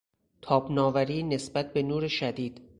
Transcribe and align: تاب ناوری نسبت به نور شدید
تاب 0.41 0.71
ناوری 0.71 1.23
نسبت 1.23 1.73
به 1.73 1.83
نور 1.83 2.07
شدید 2.07 2.61